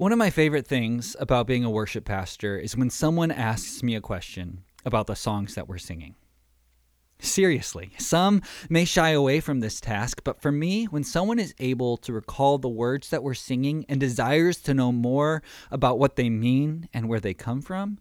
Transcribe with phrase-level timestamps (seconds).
[0.00, 3.94] One of my favorite things about being a worship pastor is when someone asks me
[3.94, 6.14] a question about the songs that we're singing.
[7.18, 8.40] Seriously, some
[8.70, 12.56] may shy away from this task, but for me, when someone is able to recall
[12.56, 17.06] the words that we're singing and desires to know more about what they mean and
[17.06, 17.98] where they come from,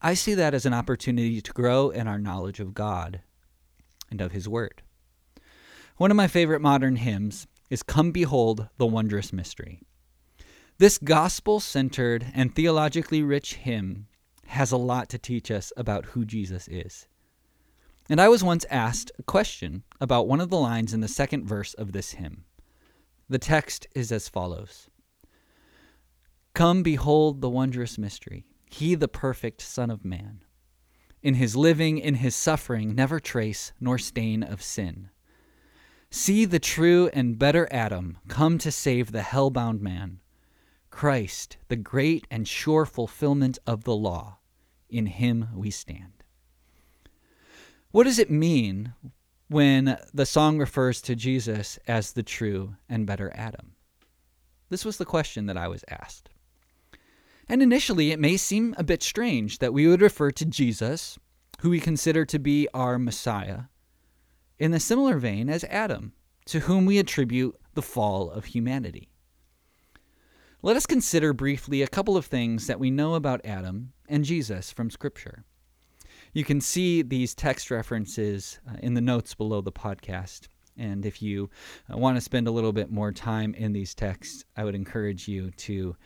[0.00, 3.22] I see that as an opportunity to grow in our knowledge of God
[4.08, 4.82] and of His Word.
[5.96, 9.80] One of my favorite modern hymns is Come Behold the Wondrous Mystery.
[10.84, 14.06] This gospel centered and theologically rich hymn
[14.48, 17.08] has a lot to teach us about who Jesus is.
[18.10, 21.46] And I was once asked a question about one of the lines in the second
[21.46, 22.44] verse of this hymn.
[23.30, 24.90] The text is as follows
[26.52, 30.42] Come, behold the wondrous mystery, he the perfect Son of Man.
[31.22, 35.08] In his living, in his suffering, never trace nor stain of sin.
[36.10, 40.20] See the true and better Adam come to save the hell-bound man.
[40.94, 44.38] Christ, the great and sure fulfillment of the law,
[44.88, 46.22] in him we stand.
[47.90, 48.94] What does it mean
[49.48, 53.72] when the song refers to Jesus as the true and better Adam?
[54.70, 56.30] This was the question that I was asked.
[57.48, 61.18] And initially, it may seem a bit strange that we would refer to Jesus,
[61.58, 63.62] who we consider to be our Messiah,
[64.60, 66.12] in a similar vein as Adam,
[66.46, 69.10] to whom we attribute the fall of humanity.
[70.64, 74.72] Let us consider briefly a couple of things that we know about Adam and Jesus
[74.72, 75.44] from Scripture.
[76.32, 80.48] You can see these text references uh, in the notes below the podcast.
[80.78, 81.50] And if you
[81.92, 85.28] uh, want to spend a little bit more time in these texts, I would encourage
[85.28, 85.96] you to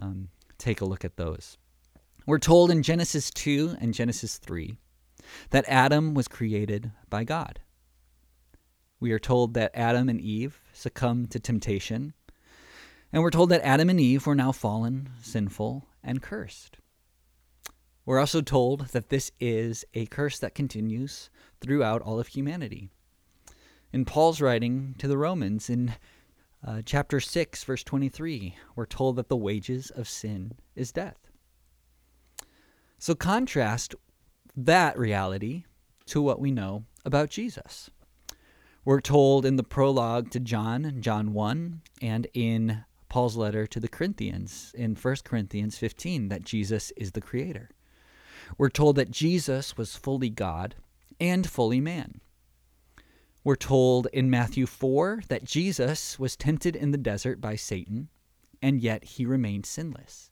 [0.00, 1.58] um, take a look at those.
[2.24, 4.78] We're told in Genesis 2 and Genesis 3
[5.50, 7.60] that Adam was created by God.
[8.98, 12.14] We are told that Adam and Eve succumbed to temptation
[13.16, 16.76] and we're told that Adam and Eve were now fallen, sinful, and cursed.
[18.04, 21.30] We're also told that this is a curse that continues
[21.62, 22.90] throughout all of humanity.
[23.90, 25.94] In Paul's writing to the Romans in
[26.62, 31.30] uh, chapter 6, verse 23, we're told that the wages of sin is death.
[32.98, 33.94] So contrast
[34.54, 35.64] that reality
[36.04, 37.88] to what we know about Jesus.
[38.84, 42.84] We're told in the prologue to John, John 1, and in
[43.16, 47.70] Paul's letter to the Corinthians in 1 Corinthians 15 that Jesus is the creator.
[48.58, 50.74] We're told that Jesus was fully God
[51.18, 52.20] and fully man.
[53.42, 58.10] We're told in Matthew 4 that Jesus was tempted in the desert by Satan,
[58.60, 60.30] and yet he remained sinless.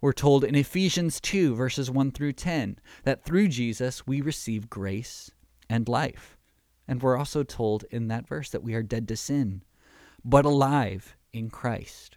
[0.00, 5.32] We're told in Ephesians 2, verses 1 through 10, that through Jesus we receive grace
[5.68, 6.38] and life.
[6.86, 9.64] And we're also told in that verse that we are dead to sin,
[10.24, 12.16] but alive in Christ.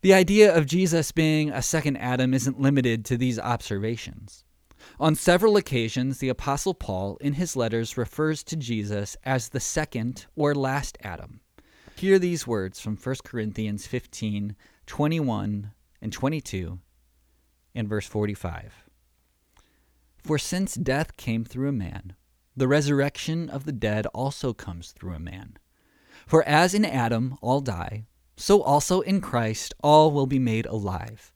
[0.00, 4.44] The idea of Jesus being a second Adam isn't limited to these observations.
[4.98, 10.26] On several occasions, the Apostle Paul, in his letters, refers to Jesus as the second
[10.34, 11.40] or last Adam.
[11.94, 14.56] Hear these words from 1 Corinthians 15
[14.86, 16.80] 21 and 22
[17.76, 18.74] and verse 45.
[20.18, 22.14] For since death came through a man,
[22.56, 25.58] the resurrection of the dead also comes through a man.
[26.32, 28.06] For as in Adam all die,
[28.38, 31.30] so also in Christ all will be made alive.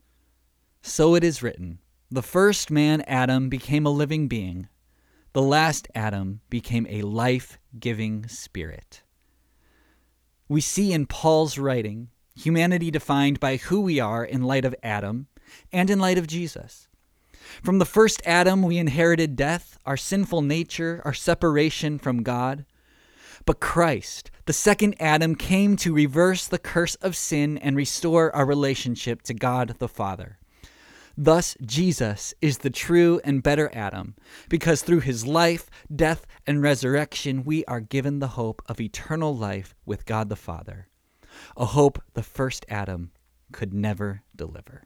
[0.81, 1.81] So it is written
[2.11, 4.69] The first man, Adam, became a living being,
[5.35, 9.03] the last Adam became a life giving spirit.
[10.49, 15.27] We see in Paul's writing humanity defined by who we are in light of Adam
[15.71, 16.89] and in light of Jesus.
[17.63, 22.65] From the first Adam, we inherited death, our sinful nature, our separation from God.
[23.47, 28.45] But Christ, the second Adam, came to reverse the curse of sin and restore our
[28.45, 30.41] relationship to God the Father.
[31.17, 34.17] Thus, Jesus is the true and better Adam,
[34.49, 39.77] because through his life, death, and resurrection, we are given the hope of eternal life
[39.87, 40.89] with God the Father,
[41.57, 43.13] a hope the first Adam
[43.53, 44.83] could never deliver.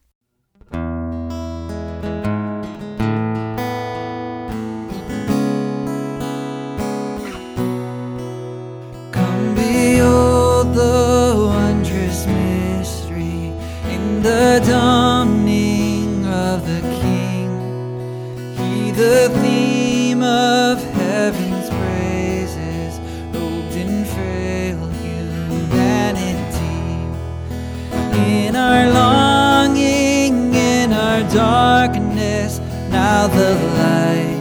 [33.11, 34.41] Now the light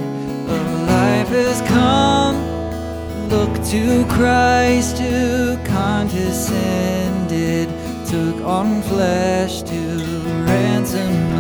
[0.56, 2.38] of life has come.
[3.34, 3.84] Look to
[4.16, 7.68] Christ who condescended
[8.06, 9.82] took on flesh to
[10.50, 11.39] ransom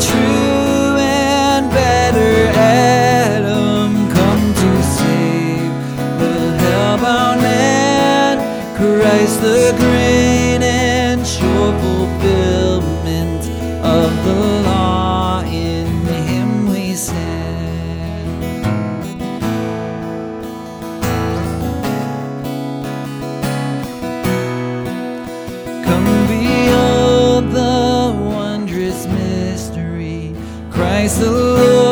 [0.00, 5.72] true and better Adam come to save
[6.20, 6.56] the
[7.36, 8.38] man.
[8.76, 9.74] Christ, the
[10.62, 13.42] and sure fulfillment
[13.84, 17.48] of the law, in Him we stand.
[25.84, 26.47] Come behold
[31.08, 31.87] Christ the Lord